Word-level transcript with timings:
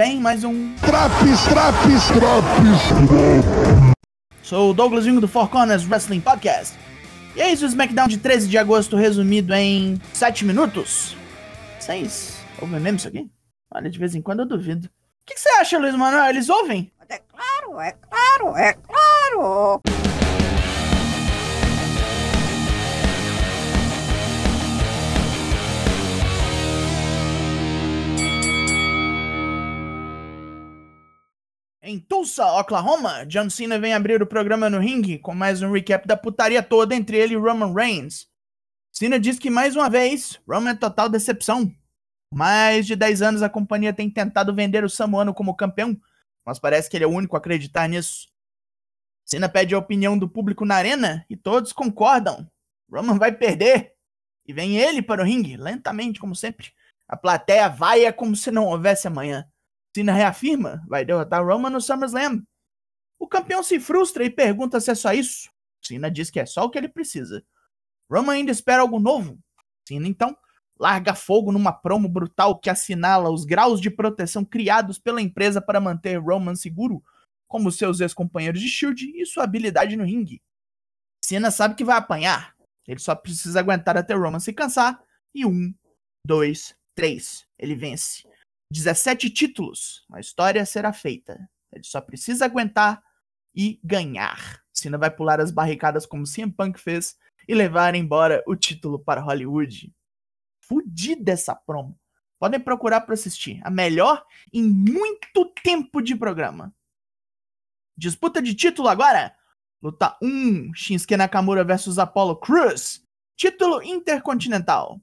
vem 0.00 0.18
mais 0.18 0.44
um. 0.44 0.74
Traps, 0.76 1.44
traps, 1.44 2.06
traps. 2.08 3.94
Sou 4.42 4.70
o 4.70 4.72
Douglas 4.72 5.04
Jungo 5.04 5.20
do 5.20 5.28
Four 5.28 5.50
Corners 5.50 5.86
Wrestling 5.86 6.22
Podcast. 6.22 6.74
E 7.36 7.42
é 7.42 7.52
isso, 7.52 7.66
o 7.66 7.68
SmackDown 7.68 8.08
de 8.08 8.16
13 8.16 8.48
de 8.48 8.56
agosto 8.56 8.96
resumido 8.96 9.52
em 9.52 10.00
7 10.14 10.46
minutos. 10.46 11.14
6. 11.80 12.38
Ouvem 12.62 12.80
mesmo 12.80 12.96
isso 12.96 13.08
aqui? 13.08 13.30
Olha, 13.70 13.90
de 13.90 13.98
vez 13.98 14.14
em 14.14 14.22
quando 14.22 14.40
eu 14.40 14.46
duvido. 14.46 14.86
O 14.86 14.90
que, 15.26 15.34
que 15.34 15.40
você 15.40 15.50
acha, 15.50 15.78
Luiz 15.78 15.94
Manuel? 15.94 16.30
Eles 16.30 16.48
ouvem? 16.48 16.90
É 17.06 17.18
claro, 17.18 17.78
é 17.78 17.92
claro, 17.92 18.56
é 18.56 18.72
claro. 18.72 19.82
Tulsa, 32.20 32.44
Oklahoma, 32.60 33.24
John 33.24 33.48
Cena 33.48 33.78
vem 33.78 33.94
abrir 33.94 34.22
o 34.22 34.26
programa 34.26 34.68
no 34.68 34.78
ringue 34.78 35.18
com 35.18 35.34
mais 35.34 35.62
um 35.62 35.72
recap 35.72 36.06
da 36.06 36.18
putaria 36.18 36.62
toda 36.62 36.94
entre 36.94 37.16
ele 37.16 37.32
e 37.32 37.36
Roman 37.38 37.72
Reigns. 37.72 38.28
Cena 38.92 39.18
diz 39.18 39.38
que 39.38 39.48
mais 39.48 39.74
uma 39.74 39.88
vez, 39.88 40.38
Roman 40.46 40.72
é 40.72 40.74
total 40.74 41.08
decepção. 41.08 41.74
Mais 42.30 42.86
de 42.86 42.94
10 42.94 43.22
anos 43.22 43.42
a 43.42 43.48
companhia 43.48 43.90
tem 43.94 44.10
tentado 44.10 44.54
vender 44.54 44.84
o 44.84 44.90
Samoano 44.90 45.32
como 45.32 45.56
campeão, 45.56 45.98
mas 46.44 46.58
parece 46.58 46.90
que 46.90 46.96
ele 46.98 47.04
é 47.04 47.06
o 47.06 47.10
único 47.10 47.36
a 47.36 47.38
acreditar 47.38 47.88
nisso. 47.88 48.28
Cena 49.24 49.48
pede 49.48 49.74
a 49.74 49.78
opinião 49.78 50.18
do 50.18 50.28
público 50.28 50.66
na 50.66 50.74
arena 50.74 51.24
e 51.30 51.38
todos 51.38 51.72
concordam. 51.72 52.46
Roman 52.92 53.16
vai 53.16 53.32
perder. 53.32 53.94
E 54.46 54.52
vem 54.52 54.76
ele 54.76 55.00
para 55.00 55.22
o 55.22 55.24
ringue, 55.24 55.56
lentamente, 55.56 56.20
como 56.20 56.36
sempre. 56.36 56.70
A 57.08 57.16
plateia 57.16 57.66
vai 57.70 58.04
é 58.04 58.12
como 58.12 58.36
se 58.36 58.50
não 58.50 58.66
houvesse 58.66 59.08
amanhã. 59.08 59.48
Cena 59.94 60.12
reafirma, 60.12 60.84
vai 60.88 61.04
derrotar 61.04 61.44
Roman 61.44 61.70
no 61.70 61.80
SummerSlam. 61.80 62.42
O 63.18 63.26
campeão 63.26 63.62
se 63.62 63.78
frustra 63.80 64.24
e 64.24 64.30
pergunta 64.30 64.80
se 64.80 64.90
é 64.90 64.94
só 64.94 65.12
isso. 65.12 65.50
Cena 65.82 66.10
diz 66.10 66.30
que 66.30 66.40
é 66.40 66.46
só 66.46 66.64
o 66.64 66.70
que 66.70 66.78
ele 66.78 66.88
precisa. 66.88 67.44
Roman 68.10 68.32
ainda 68.32 68.52
espera 68.52 68.82
algo 68.82 68.98
novo. 68.98 69.38
Cena 69.86 70.06
então 70.06 70.36
larga 70.78 71.14
fogo 71.14 71.52
numa 71.52 71.72
promo 71.72 72.08
brutal 72.08 72.58
que 72.58 72.70
assinala 72.70 73.28
os 73.30 73.44
graus 73.44 73.80
de 73.80 73.90
proteção 73.90 74.44
criados 74.44 74.98
pela 74.98 75.20
empresa 75.20 75.60
para 75.60 75.78
manter 75.78 76.16
Roman 76.16 76.54
seguro, 76.54 77.02
como 77.46 77.70
seus 77.70 78.00
ex-companheiros 78.00 78.60
de 78.60 78.68
Shield 78.68 79.12
e 79.14 79.26
sua 79.26 79.44
habilidade 79.44 79.94
no 79.96 80.04
ringue. 80.04 80.40
Cena 81.22 81.50
sabe 81.50 81.74
que 81.74 81.84
vai 81.84 81.98
apanhar. 81.98 82.54
Ele 82.88 82.98
só 82.98 83.14
precisa 83.14 83.60
aguentar 83.60 83.96
até 83.96 84.14
Roman 84.14 84.40
se 84.40 84.52
cansar. 84.52 85.00
E 85.34 85.44
um, 85.44 85.72
dois, 86.26 86.74
três. 86.94 87.46
Ele 87.58 87.74
vence. 87.74 88.26
17 88.70 89.30
títulos. 89.30 90.04
A 90.12 90.20
história 90.20 90.64
será 90.64 90.92
feita. 90.92 91.48
Ele 91.72 91.84
só 91.84 92.00
precisa 92.00 92.44
aguentar 92.44 93.02
e 93.54 93.80
ganhar. 93.82 94.62
Cena 94.72 94.96
vai 94.96 95.10
pular 95.10 95.40
as 95.40 95.50
barricadas 95.50 96.06
como 96.06 96.26
CM 96.26 96.52
Punk 96.52 96.78
fez 96.78 97.16
e 97.48 97.54
levar 97.54 97.94
embora 97.94 98.42
o 98.46 98.54
título 98.54 98.98
para 98.98 99.20
Hollywood. 99.20 99.92
Fudida 100.60 101.32
essa 101.32 101.54
promo. 101.54 101.98
Podem 102.38 102.60
procurar 102.60 103.02
para 103.02 103.14
assistir. 103.14 103.60
A 103.64 103.70
melhor 103.70 104.24
em 104.52 104.62
muito 104.62 105.44
tempo 105.62 106.00
de 106.00 106.14
programa. 106.14 106.74
Disputa 107.96 108.40
de 108.40 108.54
título 108.54 108.88
agora. 108.88 109.36
Luta 109.82 110.16
1, 110.22 110.74
Shinsuke 110.74 111.16
Nakamura 111.16 111.64
versus 111.64 111.98
Apollo 111.98 112.36
Cruz. 112.36 113.02
Título 113.36 113.82
Intercontinental. 113.82 115.00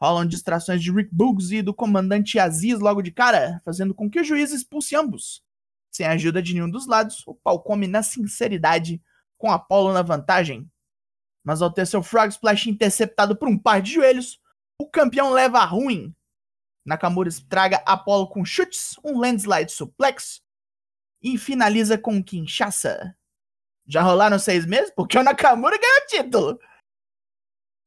Rolam 0.00 0.26
distrações 0.26 0.82
de 0.82 0.92
Rick 0.92 1.10
Boogs 1.12 1.50
e 1.52 1.62
do 1.62 1.72
comandante 1.72 2.38
Aziz 2.38 2.78
logo 2.78 3.00
de 3.00 3.10
cara, 3.10 3.60
fazendo 3.64 3.94
com 3.94 4.10
que 4.10 4.20
o 4.20 4.24
juiz 4.24 4.52
expulse 4.52 4.94
ambos. 4.94 5.42
Sem 5.90 6.06
a 6.06 6.12
ajuda 6.12 6.42
de 6.42 6.52
nenhum 6.52 6.70
dos 6.70 6.86
lados, 6.86 7.22
o 7.26 7.34
pau 7.34 7.62
come 7.62 7.86
na 7.86 8.02
sinceridade, 8.02 9.02
com 9.38 9.50
Apollo 9.50 9.92
na 9.92 10.02
vantagem. 10.02 10.70
Mas 11.42 11.62
ao 11.62 11.70
ter 11.70 11.86
seu 11.86 12.02
Frog 12.02 12.28
Splash 12.28 12.66
interceptado 12.66 13.34
por 13.36 13.48
um 13.48 13.58
par 13.58 13.80
de 13.80 13.94
joelhos, 13.94 14.38
o 14.78 14.86
campeão 14.86 15.30
leva 15.30 15.58
a 15.58 15.64
ruim. 15.64 16.14
Nakamura 16.84 17.28
estraga 17.28 17.82
Apollo 17.86 18.28
com 18.28 18.44
chutes, 18.44 18.94
um 19.02 19.18
landslide 19.18 19.72
suplex 19.72 20.42
e 21.22 21.38
finaliza 21.38 21.96
com 21.96 22.22
Kinshasa. 22.22 23.16
Já 23.86 24.02
rolaram 24.02 24.38
seis 24.38 24.66
meses? 24.66 24.92
Porque 24.94 25.16
o 25.18 25.22
Nakamura 25.22 25.78
ganhou 25.78 25.96
o 25.96 26.06
título. 26.06 26.58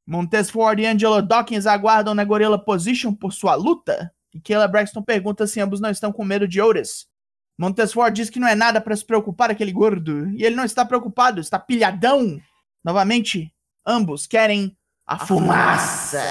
Montez 0.10 0.50
Ford 0.50 0.80
e 0.80 0.88
Angelo 0.88 1.22
Dawkins 1.22 1.68
aguardam 1.68 2.16
na 2.16 2.24
Gorilla 2.24 2.58
Position 2.58 3.14
por 3.14 3.32
sua 3.32 3.54
luta. 3.54 4.12
E 4.34 4.42
Kayla 4.42 4.68
Braxton 4.68 5.04
pergunta 5.04 5.46
se 5.46 5.62
ambos 5.62 5.80
não 5.80 5.92
estão 5.92 6.12
com 6.12 6.26
medo 6.26 6.48
de 6.48 6.60
Otis. 6.60 7.08
Montez 7.56 7.94
Ford 7.94 8.12
diz 8.12 8.28
que 8.28 8.40
não 8.40 8.48
é 8.48 8.56
nada 8.56 8.82
para 8.82 8.96
se 8.96 9.06
preocupar 9.06 9.52
aquele 9.52 9.72
gordo. 9.72 10.28
E 10.32 10.44
ele 10.44 10.56
não 10.56 10.66
está 10.66 10.84
preocupado, 10.84 11.40
está 11.40 11.60
pilhadão. 11.60 12.42
Novamente, 12.84 13.54
ambos 13.86 14.26
querem 14.26 14.76
a, 15.06 15.14
a 15.14 15.20
fumaça. 15.20 16.24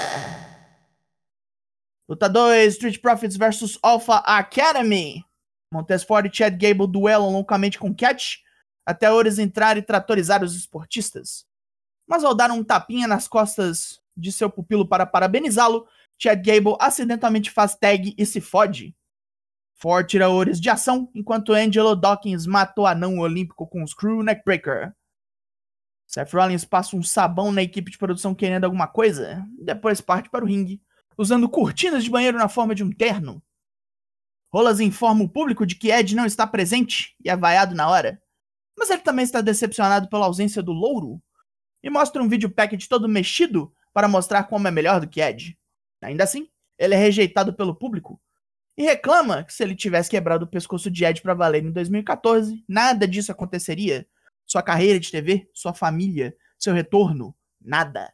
Luta 2.09 2.29
2, 2.29 2.73
Street 2.73 3.01
Profits 3.01 3.37
versus 3.37 3.79
Alpha 3.81 4.17
Academy. 4.27 5.25
Montez 5.73 6.03
Ford 6.03 6.27
e 6.27 6.37
Chad 6.37 6.61
Gable 6.61 6.89
duelam 6.89 7.31
loucamente 7.31 7.79
com 7.79 7.95
Catch, 7.95 8.39
até 8.85 9.09
Otis 9.09 9.39
entrar 9.39 9.77
e 9.77 9.83
tratorizar 9.83 10.43
os 10.43 10.57
esportistas 10.57 11.48
mas 12.09 12.25
ao 12.25 12.35
dar 12.35 12.51
um 12.51 12.65
tapinha 12.65 13.07
nas 13.07 13.29
costas 13.29 14.01
de 14.17 14.33
seu 14.33 14.49
pupilo 14.49 14.89
para 14.89 15.07
parabenizá-lo, 15.07 15.87
Chad 16.19 16.45
Gable 16.45 16.77
acidentalmente 16.81 17.51
faz 17.51 17.77
tag 17.77 18.15
e 18.17 18.27
se 18.27 18.41
fode. 18.41 18.97
Ford 19.75 20.09
tira 20.09 20.29
Ores 20.29 20.61
de 20.61 20.69
ação, 20.69 21.09
enquanto 21.15 21.53
Angelo 21.53 21.95
Dawkins 21.95 22.47
mata 22.47 22.81
o 22.81 22.87
anão 22.87 23.19
olímpico 23.19 23.67
com 23.67 23.83
um 23.83 23.87
Screw 23.87 24.25
Neckbreaker. 24.25 24.93
Seth 26.05 26.33
Rollins 26.33 26.65
passa 26.65 26.97
um 26.97 27.03
sabão 27.03 27.53
na 27.53 27.63
equipe 27.63 27.91
de 27.91 27.99
produção 27.99 28.35
querendo 28.35 28.65
alguma 28.65 28.89
coisa, 28.89 29.47
depois 29.61 30.01
parte 30.01 30.31
para 30.31 30.43
o 30.43 30.49
ringue, 30.49 30.83
usando 31.17 31.49
cortinas 31.49 32.03
de 32.03 32.11
banheiro 32.11 32.39
na 32.39 32.49
forma 32.49 32.75
de 32.75 32.83
um 32.83 32.91
terno. 32.91 33.43
Rolas 34.51 34.81
informa 34.81 35.23
o 35.23 35.29
público 35.29 35.67
de 35.67 35.75
que 35.75 35.91
Ed 35.91 36.17
não 36.17 36.25
está 36.25 36.47
presente 36.47 37.15
e 37.23 37.29
é 37.29 37.37
vaiado 37.37 37.75
na 37.75 37.89
hora, 37.89 38.21
mas 38.77 38.89
ele 38.89 39.03
também 39.03 39.23
está 39.23 39.43
decepcionado 39.43 40.09
pela 40.09 40.25
ausência 40.25 40.63
do 40.63 40.73
louro, 40.73 41.23
e 41.83 41.91
mostra 41.91 42.23
um 42.23 42.29
vídeo 42.29 42.51
package 42.51 42.89
todo 42.89 43.09
mexido 43.09 43.73
para 43.93 44.09
mostrar 44.09 44.45
como 44.45 44.69
é 44.69 44.71
melhor 44.71 45.01
do 45.01 45.09
que 45.09 45.21
Ed. 45.21 45.59
Ainda 46.03 46.25
assim, 46.25 46.49
ele 46.79 46.95
é 46.95 46.99
rejeitado 46.99 47.53
pelo 47.53 47.75
público 47.75 48.21
e 48.77 48.85
reclama 48.85 49.43
que 49.43 49.53
se 49.53 49.63
ele 49.63 49.75
tivesse 49.75 50.09
quebrado 50.09 50.45
o 50.45 50.49
pescoço 50.49 50.91
de 50.91 51.05
Ed 51.05 51.21
para 51.21 51.35
valer 51.35 51.65
em 51.65 51.73
2014, 51.73 52.65
nada 52.69 53.09
disso 53.09 53.33
aconteceria. 53.33 54.07
Sua 54.47 54.63
carreira 54.63 55.01
de 55.01 55.11
TV, 55.11 55.51
sua 55.53 55.75
família, 55.75 56.35
seu 56.57 56.73
retorno, 56.73 57.37
nada. 57.61 58.13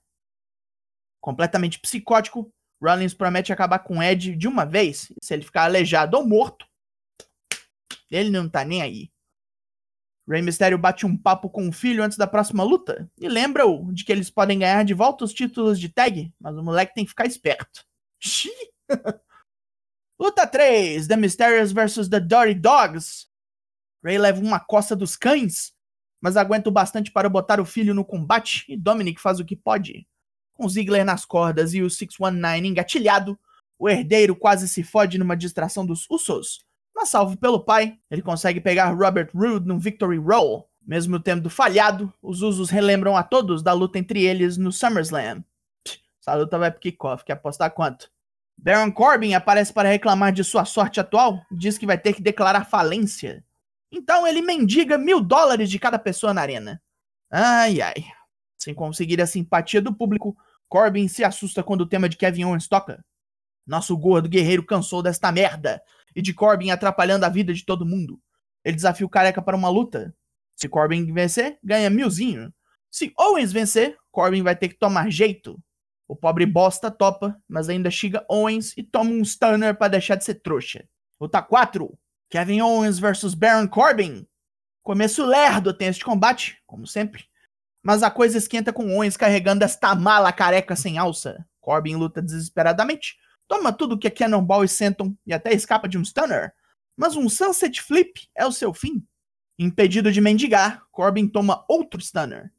Completamente 1.20 1.78
psicótico, 1.78 2.52
Rollins 2.82 3.14
promete 3.14 3.52
acabar 3.52 3.78
com 3.80 4.02
Ed 4.02 4.34
de 4.36 4.48
uma 4.48 4.64
vez, 4.64 5.12
se 5.20 5.34
ele 5.34 5.42
ficar 5.42 5.64
aleijado 5.64 6.16
ou 6.16 6.26
morto, 6.26 6.66
ele 8.10 8.30
não 8.30 8.48
tá 8.48 8.64
nem 8.64 8.82
aí. 8.82 9.10
Rey 10.28 10.40
Mysterio 10.40 10.78
bate 10.78 11.04
um 11.04 11.16
papo 11.16 11.50
com 11.50 11.68
o 11.68 11.72
filho 11.72 12.02
antes 12.02 12.16
da 12.16 12.26
próxima 12.26 12.64
luta 12.64 13.10
e 13.20 13.28
lembra-o 13.28 13.92
de 13.92 14.04
que 14.04 14.12
eles 14.12 14.30
podem 14.30 14.58
ganhar 14.58 14.82
de 14.84 14.94
volta 14.94 15.24
os 15.24 15.34
títulos 15.34 15.78
de 15.78 15.90
tag, 15.90 16.32
mas 16.40 16.56
o 16.56 16.62
moleque 16.62 16.94
tem 16.94 17.04
que 17.04 17.10
ficar 17.10 17.26
esperto. 17.26 17.84
luta 20.18 20.46
3: 20.46 21.06
The 21.06 21.16
Mysterious 21.16 21.72
vs 21.72 22.08
The 22.08 22.20
Dirty 22.20 22.54
Dogs. 22.54 23.26
Rey 24.02 24.18
leva 24.18 24.40
uma 24.40 24.60
coça 24.60 24.96
dos 24.96 25.16
cães, 25.16 25.74
mas 26.20 26.36
aguenta 26.36 26.68
o 26.68 26.72
bastante 26.72 27.10
para 27.10 27.28
botar 27.28 27.60
o 27.60 27.64
filho 27.66 27.94
no 27.94 28.04
combate 28.04 28.64
e 28.68 28.76
Dominic 28.76 29.20
faz 29.20 29.40
o 29.40 29.44
que 29.44 29.56
pode. 29.56 30.06
Com 30.54 30.68
Ziggler 30.68 31.04
nas 31.04 31.24
cordas 31.24 31.74
e 31.74 31.82
o 31.82 31.90
619 31.90 32.66
engatilhado, 32.66 33.38
o 33.78 33.88
herdeiro 33.88 34.36
quase 34.36 34.68
se 34.68 34.82
fode 34.82 35.18
numa 35.18 35.36
distração 35.36 35.84
dos 35.84 36.06
Usos, 36.08 36.64
mas 37.04 37.10
salvo 37.10 37.36
pelo 37.36 37.60
pai, 37.60 37.98
ele 38.10 38.22
consegue 38.22 38.62
pegar 38.62 38.90
Robert 38.94 39.28
Roode 39.34 39.66
num 39.66 39.78
Victory 39.78 40.16
Roll. 40.16 40.66
Mesmo 40.80 41.20
tendo 41.20 41.50
falhado, 41.50 42.10
os 42.22 42.40
usos 42.40 42.70
relembram 42.70 43.14
a 43.14 43.22
todos 43.22 43.62
da 43.62 43.74
luta 43.74 43.98
entre 43.98 44.24
eles 44.24 44.56
no 44.56 44.72
SummerSlam. 44.72 45.44
essa 46.18 46.34
luta 46.34 46.58
vai 46.58 46.70
pro 46.70 46.80
kickoff, 46.80 47.22
quer 47.22 47.34
apostar 47.34 47.70
quanto? 47.72 48.10
Baron 48.56 48.90
Corbin 48.90 49.34
aparece 49.34 49.70
para 49.70 49.90
reclamar 49.90 50.32
de 50.32 50.42
sua 50.42 50.64
sorte 50.64 50.98
atual, 50.98 51.44
diz 51.52 51.76
que 51.76 51.84
vai 51.84 51.98
ter 51.98 52.14
que 52.14 52.22
declarar 52.22 52.64
falência. 52.64 53.44
Então 53.92 54.26
ele 54.26 54.40
mendiga 54.40 54.96
mil 54.96 55.20
dólares 55.20 55.68
de 55.68 55.78
cada 55.78 55.98
pessoa 55.98 56.32
na 56.32 56.40
arena. 56.40 56.82
Ai 57.30 57.82
ai. 57.82 58.02
Sem 58.56 58.74
conseguir 58.74 59.20
a 59.20 59.26
simpatia 59.26 59.82
do 59.82 59.92
público, 59.92 60.34
Corbin 60.68 61.06
se 61.06 61.22
assusta 61.22 61.62
quando 61.62 61.82
o 61.82 61.86
tema 61.86 62.08
de 62.08 62.16
Kevin 62.16 62.44
Owens 62.44 62.66
toca. 62.66 63.04
Nosso 63.66 63.94
gordo 63.94 64.26
guerreiro 64.26 64.64
cansou 64.64 65.02
desta 65.02 65.30
merda 65.30 65.82
e 66.14 66.22
de 66.22 66.32
Corbin 66.32 66.70
atrapalhando 66.70 67.24
a 67.24 67.28
vida 67.28 67.52
de 67.52 67.64
todo 67.64 67.86
mundo. 67.86 68.20
Ele 68.64 68.76
desafia 68.76 69.06
o 69.06 69.10
careca 69.10 69.42
para 69.42 69.56
uma 69.56 69.68
luta. 69.68 70.14
Se 70.56 70.68
Corbin 70.68 71.12
vencer, 71.12 71.58
ganha 71.62 71.90
milzinho. 71.90 72.52
Se 72.90 73.12
Owens 73.18 73.52
vencer, 73.52 73.96
Corbin 74.10 74.42
vai 74.42 74.54
ter 74.54 74.68
que 74.68 74.78
tomar 74.78 75.10
jeito. 75.10 75.60
O 76.06 76.14
pobre 76.14 76.46
bosta 76.46 76.90
topa, 76.90 77.36
mas 77.48 77.68
ainda 77.68 77.90
chega 77.90 78.24
Owens 78.28 78.72
e 78.76 78.82
toma 78.82 79.10
um 79.10 79.22
stunner 79.24 79.76
para 79.76 79.88
deixar 79.88 80.14
de 80.16 80.24
ser 80.24 80.34
trouxa. 80.34 80.86
Luta 81.20 81.42
4. 81.42 81.98
Kevin 82.30 82.60
Owens 82.60 82.98
versus 82.98 83.34
Baron 83.34 83.66
Corbin. 83.66 84.26
Começo 84.82 85.24
lerdo 85.24 85.72
tem 85.72 85.88
este 85.88 86.04
combate, 86.04 86.58
como 86.66 86.86
sempre. 86.86 87.24
Mas 87.82 88.02
a 88.02 88.10
coisa 88.10 88.38
esquenta 88.38 88.72
com 88.72 88.94
Owens 88.94 89.16
carregando 89.16 89.64
esta 89.64 89.94
mala 89.94 90.32
careca 90.32 90.76
sem 90.76 90.98
alça. 90.98 91.44
Corbin 91.60 91.96
luta 91.96 92.20
desesperadamente, 92.20 93.16
toma 93.48 93.72
tudo 93.72 93.98
que 93.98 94.08
a 94.08 94.10
Cannonball 94.10 94.64
e 94.64 94.68
sentam 94.68 95.16
e 95.26 95.32
até 95.32 95.52
escapa 95.52 95.88
de 95.88 95.98
um 95.98 96.04
stunner. 96.04 96.54
Mas 96.96 97.16
um 97.16 97.28
Sunset 97.28 97.80
Flip 97.82 98.28
é 98.34 98.46
o 98.46 98.52
seu 98.52 98.72
fim. 98.72 99.04
Impedido 99.58 100.10
de 100.10 100.20
mendigar, 100.20 100.84
Corbin 100.90 101.28
toma 101.28 101.64
outro 101.68 102.00
stunner. 102.00 102.52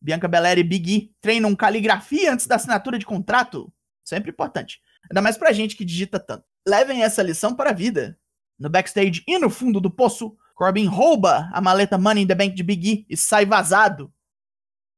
Bianca 0.00 0.26
Belair 0.26 0.58
e 0.58 0.64
Big 0.64 0.94
E 0.94 1.14
treinam 1.20 1.54
caligrafia 1.54 2.32
antes 2.32 2.46
da 2.46 2.56
assinatura 2.56 2.98
de 2.98 3.06
contrato. 3.06 3.72
Sempre 4.04 4.30
importante. 4.30 4.80
Ainda 5.10 5.22
mais 5.22 5.38
pra 5.38 5.52
gente 5.52 5.76
que 5.76 5.84
digita 5.84 6.18
tanto. 6.18 6.44
Levem 6.66 7.02
essa 7.02 7.22
lição 7.22 7.54
para 7.54 7.70
a 7.70 7.74
vida. 7.74 8.18
No 8.58 8.68
backstage 8.68 9.22
e 9.26 9.38
no 9.38 9.48
fundo 9.48 9.80
do 9.80 9.90
poço, 9.90 10.36
Corbin 10.54 10.86
rouba 10.86 11.48
a 11.52 11.60
maleta 11.60 11.98
Money 11.98 12.24
in 12.24 12.26
the 12.26 12.34
Bank 12.34 12.54
de 12.54 12.62
Big 12.62 12.88
E 12.88 13.06
e 13.08 13.16
sai 13.16 13.46
vazado. 13.46 14.12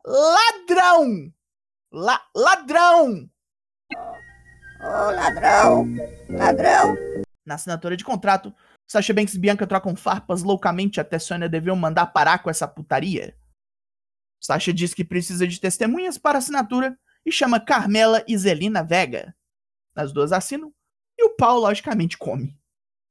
Ladrão! 0.05 1.33
La 1.93 2.21
ladrão! 2.35 3.31
Oh, 4.87 5.11
ladrão! 5.11 5.87
Ladrão! 6.29 6.95
Na 7.47 7.55
assinatura 7.55 7.97
de 7.97 8.05
contrato, 8.05 8.55
Sasha 8.87 9.15
Banks 9.15 9.35
e 9.35 9.39
Bianca 9.39 9.67
trocam 9.67 9.97
farpas 9.97 10.43
loucamente 10.43 11.01
até 11.01 11.19
Sonya 11.19 11.49
deviam 11.49 11.75
mandar 11.75 12.07
parar 12.09 12.43
com 12.43 12.51
essa 12.51 12.69
putaria. 12.69 13.35
Sasha 14.43 14.75
diz 14.75 14.93
que 14.93 15.03
precisa 15.03 15.47
de 15.47 15.59
testemunhas 15.59 16.19
para 16.19 16.37
assinatura 16.37 16.99
e 17.25 17.33
chama 17.33 17.59
Carmela 17.59 18.23
e 18.29 18.37
Zelina 18.37 18.85
Vega. 18.85 19.35
As 19.97 20.13
duas 20.13 20.33
assinam 20.33 20.71
e 21.19 21.25
o 21.25 21.35
pau, 21.35 21.59
logicamente, 21.59 22.19
come. 22.19 22.55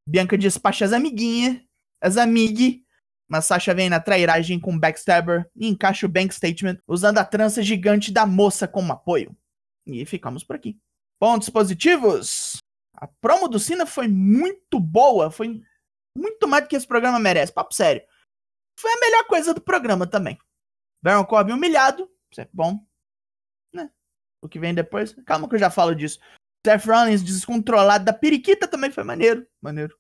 Bianca 0.07 0.37
despacha 0.37 0.85
as 0.85 0.93
amiguinhas, 0.93 1.59
as 1.99 2.17
amig, 2.17 2.85
mas 3.27 3.45
Sasha 3.45 3.73
vem 3.73 3.89
na 3.89 3.99
trairagem 3.99 4.59
com 4.59 4.77
Backstabber 4.77 5.49
e 5.55 5.67
encaixa 5.67 6.05
o 6.05 6.09
bank 6.09 6.35
statement 6.35 6.77
usando 6.87 7.17
a 7.17 7.25
trança 7.25 7.63
gigante 7.63 8.11
da 8.11 8.27
moça 8.27 8.67
como 8.67 8.93
apoio. 8.93 9.35
E 9.87 10.05
ficamos 10.05 10.43
por 10.43 10.55
aqui. 10.55 10.77
Pontos 11.23 11.49
positivos? 11.49 12.57
A 12.93 13.07
promo 13.07 13.47
do 13.47 13.57
Cena 13.57 13.85
foi 13.85 14.09
muito 14.09 14.77
boa, 14.77 15.31
foi 15.31 15.63
muito 16.17 16.49
mais 16.49 16.65
do 16.65 16.67
que 16.67 16.75
esse 16.75 16.85
programa 16.85 17.17
merece, 17.17 17.53
papo 17.53 17.73
sério. 17.73 18.05
Foi 18.77 18.91
a 18.91 18.99
melhor 18.99 19.25
coisa 19.27 19.53
do 19.53 19.61
programa 19.61 20.05
também. 20.05 20.37
Baron 21.01 21.23
Corbin 21.23 21.53
humilhado, 21.53 22.11
é 22.37 22.45
bom. 22.51 22.85
Né? 23.73 23.89
O 24.41 24.49
que 24.49 24.59
vem 24.59 24.75
depois, 24.75 25.13
calma 25.25 25.47
que 25.47 25.55
eu 25.55 25.59
já 25.59 25.69
falo 25.69 25.95
disso. 25.95 26.19
Seth 26.67 26.85
Rollins 26.85 27.23
descontrolado 27.23 28.03
da 28.03 28.11
periquita 28.11 28.67
também 28.67 28.91
foi 28.91 29.05
maneiro. 29.05 29.47
Maneiro. 29.61 29.97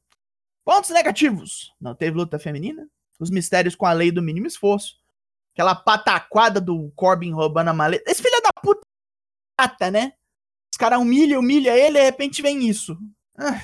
Pontos 0.65 0.89
negativos. 0.89 1.73
Não 1.79 1.95
teve 1.95 2.17
luta 2.17 2.37
feminina. 2.37 2.85
Os 3.17 3.29
mistérios 3.29 3.77
com 3.77 3.85
a 3.85 3.93
lei 3.93 4.11
do 4.11 4.21
mínimo 4.21 4.47
esforço. 4.47 4.99
Aquela 5.53 5.73
pataquada 5.73 6.59
do 6.59 6.91
Corbin 6.97 7.31
roubando 7.31 7.69
a 7.69 7.73
maleta. 7.73 8.11
Esse 8.11 8.21
filho 8.21 8.41
da 8.41 8.51
puta 8.61 8.83
né? 9.89 10.17
Os 10.73 10.77
caras 10.77 10.99
humilham, 10.99 11.39
humilham 11.39 11.75
ele 11.75 11.99
e 11.99 12.01
de 12.01 12.03
repente 12.03 12.41
vem 12.41 12.67
isso. 12.67 12.97
Ah. 13.37 13.61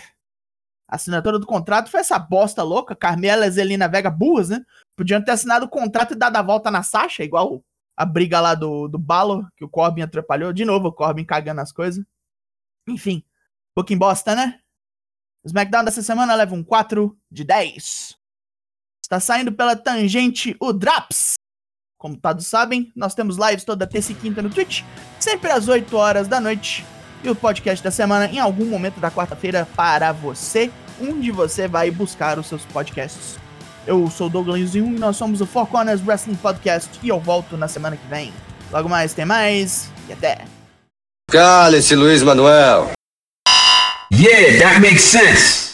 A 0.87 0.95
assinatura 0.95 1.39
do 1.39 1.47
contrato 1.47 1.89
foi 1.89 2.01
essa 2.01 2.19
bosta 2.19 2.61
louca. 2.61 2.95
Carmela 2.95 3.47
e 3.47 3.49
Zelina 3.49 3.87
Vega 3.87 4.11
burras, 4.11 4.49
né? 4.49 4.63
Podiam 4.95 5.19
ter 5.19 5.31
assinado 5.31 5.65
o 5.65 5.69
contrato 5.69 6.13
e 6.13 6.15
dado 6.15 6.35
a 6.35 6.43
volta 6.43 6.69
na 6.69 6.83
Sasha, 6.83 7.23
igual 7.23 7.65
a 7.97 8.05
briga 8.05 8.39
lá 8.39 8.53
do, 8.53 8.87
do 8.87 8.99
Balo, 8.99 9.47
que 9.57 9.65
o 9.65 9.69
Corbin 9.69 10.03
atrapalhou. 10.03 10.53
De 10.53 10.63
novo, 10.63 10.89
o 10.89 10.93
Corbin 10.93 11.25
cagando 11.25 11.61
as 11.61 11.71
coisas. 11.71 12.05
Enfim, 12.87 13.23
pouquinho 13.73 13.97
bosta, 13.97 14.35
né? 14.35 14.59
O 15.43 15.47
SmackDown 15.47 15.85
dessa 15.85 16.03
semana 16.03 16.35
leva 16.35 16.53
um 16.53 16.63
4 16.63 17.17
de 17.31 17.43
10. 17.43 18.15
Está 19.03 19.19
saindo 19.19 19.51
pela 19.51 19.75
tangente 19.75 20.55
o 20.59 20.71
Draps. 20.71 21.39
Como 21.97 22.15
todos 22.15 22.45
sabem, 22.45 22.93
nós 22.95 23.15
temos 23.15 23.35
lives 23.35 23.63
toda 23.63 23.87
terça 23.87 24.11
e 24.11 24.15
quinta 24.15 24.43
no 24.43 24.51
Twitch, 24.51 24.83
sempre 25.19 25.49
às 25.49 25.67
8 25.67 25.97
horas 25.97 26.27
da 26.27 26.39
noite. 26.39 26.85
E 27.23 27.29
o 27.29 27.35
podcast 27.35 27.83
da 27.83 27.91
semana 27.91 28.27
em 28.27 28.39
algum 28.39 28.65
momento 28.65 28.99
da 28.99 29.11
quarta-feira 29.11 29.67
para 29.75 30.11
você, 30.11 30.71
onde 31.01 31.31
você 31.31 31.67
vai 31.67 31.91
buscar 31.91 32.39
os 32.39 32.47
seus 32.47 32.63
podcasts. 32.65 33.37
Eu 33.85 34.09
sou 34.09 34.27
o 34.27 34.29
Douglas 34.29 34.75
e 34.75 34.81
nós 34.81 35.17
somos 35.17 35.41
o 35.41 35.45
Four 35.45 35.67
Corners 35.67 36.05
Wrestling 36.05 36.35
Podcast 36.35 36.89
e 37.01 37.09
eu 37.09 37.19
volto 37.19 37.57
na 37.57 37.67
semana 37.67 37.97
que 37.97 38.07
vem. 38.07 38.33
Logo 38.71 38.87
mais 38.87 39.13
tem 39.13 39.25
mais 39.25 39.91
e 40.07 40.13
até! 40.13 40.39
Cale-se, 41.29 41.95
Luiz 41.95 42.23
Manuel. 42.23 42.91
Yeah, 44.11 44.59
that 44.59 44.79
makes 44.81 45.03
sense. 45.03 45.68